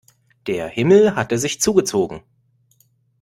Der 0.47 0.67
Himmel 0.67 1.15
hatte 1.15 1.37
sich 1.37 1.61
zugezogen. 1.61 2.23